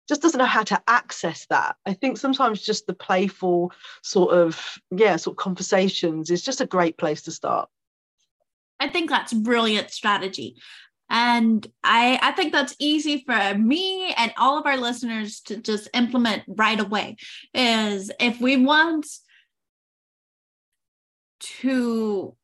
[0.09, 3.71] just doesn't know how to access that i think sometimes just the playful
[4.03, 7.69] sort of yeah sort of conversations is just a great place to start.
[8.81, 10.57] I think that's brilliant strategy.
[11.11, 15.89] And I, I think that's easy for me and all of our listeners to just
[15.95, 17.17] implement right away.
[17.55, 19.07] Is if we want
[21.41, 22.37] to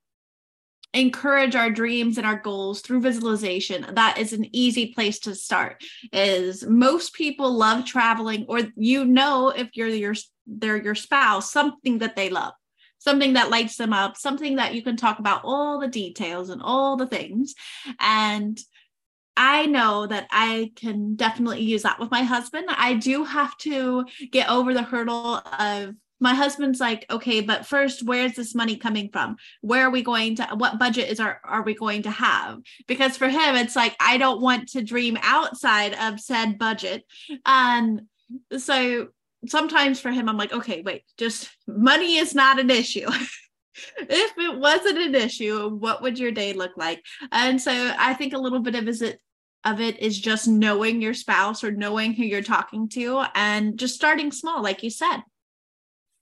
[0.95, 5.83] encourage our dreams and our goals through visualization that is an easy place to start
[6.13, 10.15] is most people love traveling or you know if you're your
[10.47, 12.53] they're your spouse something that they love
[13.05, 16.63] something that lights them up, something that you can talk about all the details and
[16.63, 17.55] all the things.
[18.01, 18.59] And
[19.37, 22.67] I know that I can definitely use that with my husband.
[22.71, 28.03] I do have to get over the hurdle of my husband's like okay but first
[28.03, 31.63] where's this money coming from where are we going to what budget is our are
[31.63, 35.93] we going to have because for him it's like i don't want to dream outside
[36.01, 37.05] of said budget
[37.45, 38.03] and
[38.57, 39.09] so
[39.47, 43.09] sometimes for him i'm like okay wait just money is not an issue.
[43.99, 47.03] If it wasn't an issue what would your day look like?
[47.33, 49.19] And so i think a little bit of is it
[49.65, 53.95] of it is just knowing your spouse or knowing who you're talking to and just
[53.97, 55.23] starting small like you said.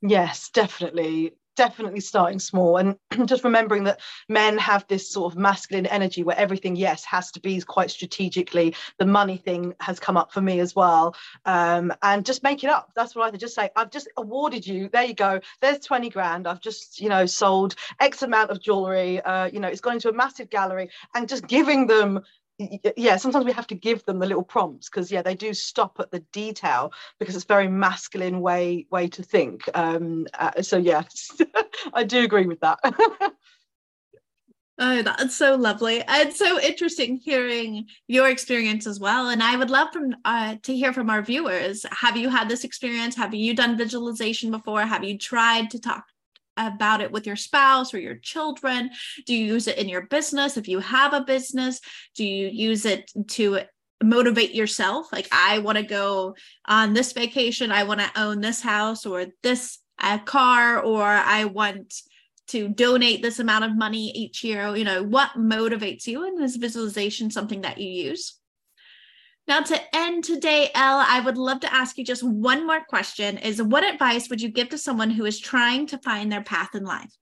[0.00, 1.34] Yes, definitely.
[1.62, 2.96] Definitely starting small and
[3.26, 7.40] just remembering that men have this sort of masculine energy where everything, yes, has to
[7.40, 8.74] be quite strategically.
[8.98, 11.14] The money thing has come up for me as well.
[11.44, 12.90] Um, and just make it up.
[12.96, 13.70] That's what I just say.
[13.76, 14.88] I've just awarded you.
[14.88, 15.38] There you go.
[15.60, 16.48] There's 20 grand.
[16.48, 19.20] I've just, you know, sold X amount of jewelry.
[19.20, 22.22] Uh, you know, it's gone into a massive gallery and just giving them
[22.96, 25.98] yeah sometimes we have to give them the little prompts because yeah they do stop
[25.98, 31.02] at the detail because it's very masculine way way to think um uh, so yeah
[31.94, 32.78] i do agree with that
[34.78, 39.28] Oh, that's so lovely and so interesting hearing your experience as well.
[39.28, 41.84] And I would love from uh, to hear from our viewers.
[41.92, 43.14] Have you had this experience?
[43.14, 44.80] Have you done visualization before?
[44.80, 46.06] Have you tried to talk
[46.56, 48.90] about it with your spouse or your children?
[49.26, 50.56] Do you use it in your business?
[50.56, 51.80] If you have a business,
[52.14, 53.60] do you use it to
[54.02, 55.12] motivate yourself?
[55.12, 56.34] Like, I want to go
[56.66, 61.44] on this vacation, I want to own this house or this uh, car, or I
[61.44, 61.94] want
[62.48, 64.74] to donate this amount of money each year.
[64.76, 66.26] You know, what motivates you?
[66.26, 68.38] And is visualization something that you use?
[69.48, 73.38] Now, to end today, El, I would love to ask you just one more question
[73.38, 76.74] is what advice would you give to someone who is trying to find their path
[76.74, 77.12] in life?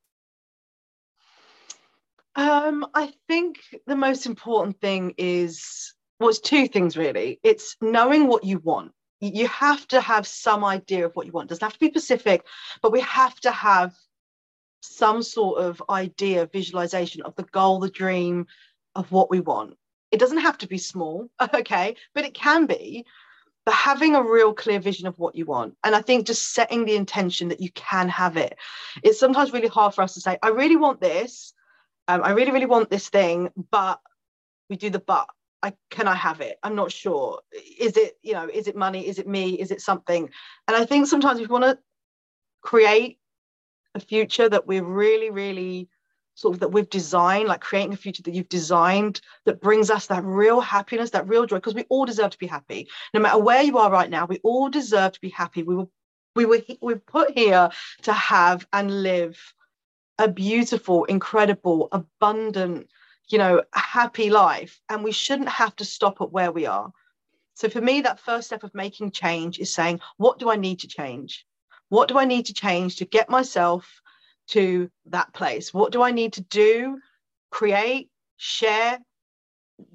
[2.37, 3.57] Um, I think
[3.87, 7.41] the most important thing is well, it's two things really.
[7.43, 8.93] It's knowing what you want.
[9.21, 11.47] You have to have some idea of what you want.
[11.47, 12.45] It doesn't have to be specific,
[12.83, 13.95] but we have to have
[14.83, 18.47] some sort of idea, visualization of the goal, the dream
[18.95, 19.77] of what we want
[20.11, 23.05] it doesn't have to be small, okay, but it can be.
[23.65, 25.77] But having a real clear vision of what you want.
[25.85, 28.57] And I think just setting the intention that you can have it.
[29.03, 31.53] It's sometimes really hard for us to say, I really want this.
[32.09, 34.01] Um, I really, really want this thing, but
[34.69, 35.27] we do the but.
[35.63, 36.59] I can I have it?
[36.63, 37.41] I'm not sure.
[37.79, 39.07] Is it, you know, is it money?
[39.07, 39.61] Is it me?
[39.61, 40.31] Is it something?
[40.67, 41.79] And I think sometimes we want to
[42.63, 43.19] create
[43.95, 45.91] a future that we're really, really
[46.41, 50.07] sort of that we've designed, like creating a future that you've designed that brings us
[50.07, 52.88] that real happiness, that real joy, because we all deserve to be happy.
[53.12, 55.62] No matter where you are right now, we all deserve to be happy.
[55.62, 55.88] We were
[56.34, 57.68] we were we were put here
[58.03, 59.38] to have and live
[60.18, 62.88] a beautiful, incredible, abundant,
[63.28, 64.80] you know, happy life.
[64.88, 66.91] And we shouldn't have to stop at where we are.
[67.53, 70.78] So for me, that first step of making change is saying, what do I need
[70.80, 71.45] to change?
[71.91, 74.00] What do I need to change to get myself
[74.51, 75.73] to that place?
[75.73, 76.99] What do I need to do,
[77.51, 78.99] create, share,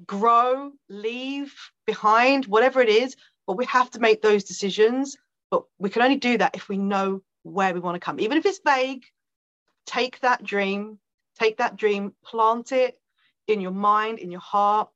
[0.06, 1.54] grow, leave
[1.86, 3.16] behind, whatever it is?
[3.46, 5.16] But we have to make those decisions.
[5.50, 8.18] But we can only do that if we know where we want to come.
[8.20, 9.04] Even if it's vague,
[9.86, 10.98] take that dream,
[11.38, 12.98] take that dream, plant it
[13.46, 14.88] in your mind, in your heart.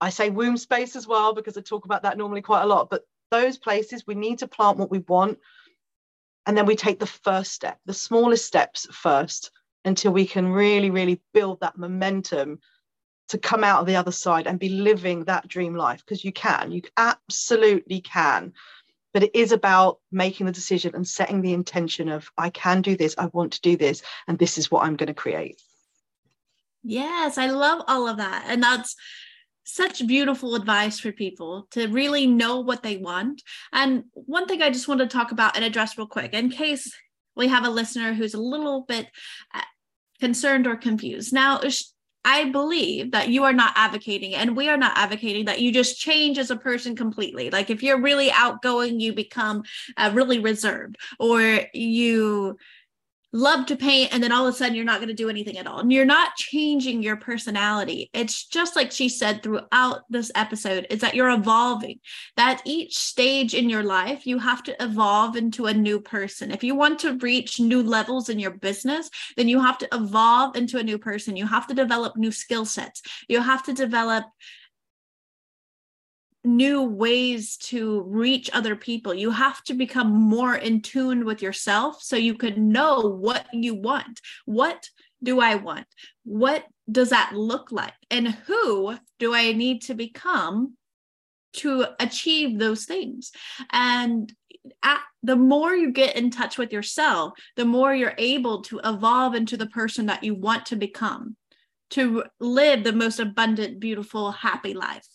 [0.00, 2.90] I say womb space as well because I talk about that normally quite a lot.
[2.90, 5.38] But those places, we need to plant what we want
[6.46, 9.50] and then we take the first step, the smallest steps first,
[9.84, 12.60] until we can really, really build that momentum
[13.28, 16.04] to come out of the other side and be living that dream life.
[16.04, 18.52] Because you can, you absolutely can.
[19.12, 22.96] But it is about making the decision and setting the intention of, I can do
[22.96, 25.60] this, I want to do this, and this is what I'm going to create.
[26.82, 28.44] Yes, I love all of that.
[28.46, 28.94] And that's
[29.66, 33.42] such beautiful advice for people to really know what they want.
[33.72, 36.90] And one thing I just want to talk about and address real quick, in case
[37.34, 39.08] we have a listener who's a little bit
[39.52, 39.60] uh,
[40.20, 41.32] concerned or confused.
[41.32, 41.60] Now,
[42.24, 46.00] I believe that you are not advocating, and we are not advocating that you just
[46.00, 47.50] change as a person completely.
[47.50, 49.62] Like if you're really outgoing, you become
[49.96, 52.56] uh, really reserved, or you
[53.36, 55.58] love to paint and then all of a sudden you're not going to do anything
[55.58, 55.80] at all.
[55.80, 58.10] And you're not changing your personality.
[58.12, 62.00] It's just like she said throughout this episode is that you're evolving.
[62.36, 66.50] That each stage in your life you have to evolve into a new person.
[66.50, 70.56] If you want to reach new levels in your business then you have to evolve
[70.56, 71.36] into a new person.
[71.36, 73.02] You have to develop new skill sets.
[73.28, 74.24] You have to develop
[76.46, 79.12] new ways to reach other people.
[79.12, 83.74] You have to become more in tune with yourself so you can know what you
[83.74, 84.20] want.
[84.44, 84.88] What
[85.22, 85.86] do I want?
[86.24, 87.94] What does that look like?
[88.10, 90.76] And who do I need to become
[91.54, 93.32] to achieve those things?
[93.70, 94.32] And
[94.82, 99.34] at, the more you get in touch with yourself, the more you're able to evolve
[99.34, 101.36] into the person that you want to become,
[101.90, 105.06] to live the most abundant, beautiful, happy life.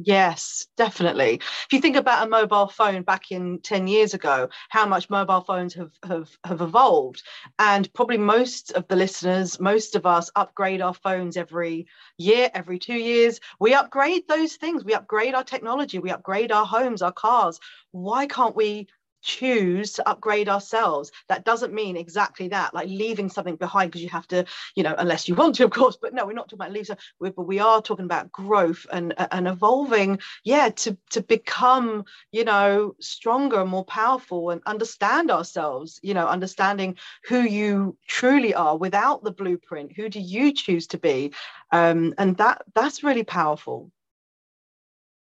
[0.00, 1.34] Yes, definitely.
[1.42, 5.40] If you think about a mobile phone back in 10 years ago, how much mobile
[5.40, 7.24] phones have, have, have evolved.
[7.58, 12.78] And probably most of the listeners, most of us upgrade our phones every year, every
[12.78, 13.40] two years.
[13.58, 14.84] We upgrade those things.
[14.84, 15.98] We upgrade our technology.
[15.98, 17.58] We upgrade our homes, our cars.
[17.90, 18.86] Why can't we
[19.28, 21.12] choose to upgrade ourselves.
[21.28, 24.94] That doesn't mean exactly that like leaving something behind because you have to you know
[24.96, 27.58] unless you want to of course but no we're not talking about leaving but we
[27.58, 33.70] are talking about growth and and evolving yeah to to become you know stronger and
[33.70, 36.96] more powerful and understand ourselves you know understanding
[37.28, 39.92] who you truly are without the blueprint.
[39.92, 41.32] Who do you choose to be?
[41.72, 43.90] Um and that that's really powerful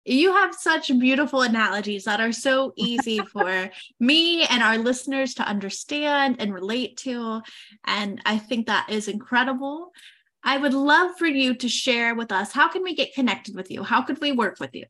[0.05, 5.47] you have such beautiful analogies that are so easy for me and our listeners to
[5.47, 7.43] understand and relate to.
[7.85, 9.93] And I think that is incredible.
[10.45, 13.71] I would love for you to share with us how can we get connected with
[13.71, 13.85] you?
[13.85, 14.87] How could we work with you?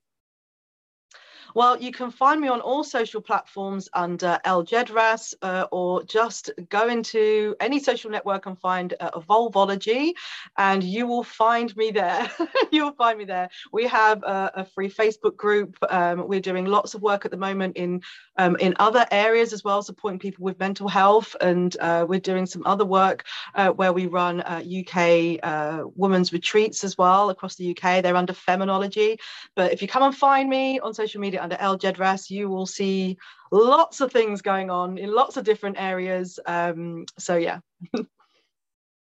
[1.54, 6.50] Well, you can find me on all social platforms under El Jedras, uh, or just
[6.68, 10.12] go into any social network and find uh, Evolvology,
[10.58, 12.30] and you will find me there.
[12.72, 13.48] you will find me there.
[13.72, 15.76] We have a, a free Facebook group.
[15.88, 18.02] Um, we're doing lots of work at the moment in
[18.36, 22.46] um, in other areas as well, supporting people with mental health, and uh, we're doing
[22.46, 23.24] some other work
[23.54, 28.02] uh, where we run UK uh, uh, women's retreats as well across the UK.
[28.02, 29.18] They're under Feminology,
[29.54, 32.66] but if you come and find me on social media under El Jedras, you will
[32.66, 33.18] see
[33.50, 36.38] lots of things going on in lots of different areas.
[36.46, 37.58] Um, so, yeah.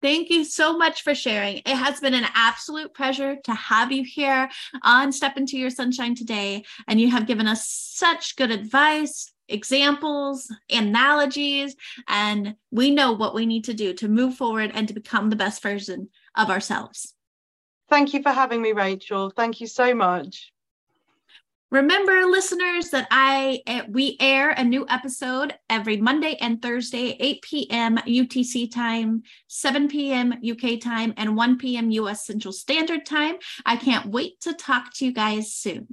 [0.01, 1.57] Thank you so much for sharing.
[1.57, 4.49] It has been an absolute pleasure to have you here
[4.83, 6.63] on Step Into Your Sunshine today.
[6.87, 11.75] And you have given us such good advice, examples, analogies,
[12.07, 15.35] and we know what we need to do to move forward and to become the
[15.35, 17.15] best version of ourselves.
[17.89, 19.31] Thank you for having me, Rachel.
[19.31, 20.51] Thank you so much.
[21.71, 27.41] Remember, listeners, that I eh, we air a new episode every Monday and Thursday, 8
[27.41, 27.97] p.m.
[27.97, 30.35] UTC time, 7 p.m.
[30.47, 31.89] UK time, and 1 p.m.
[31.91, 33.35] US Central Standard Time.
[33.65, 35.87] I can't wait to talk to you guys soon.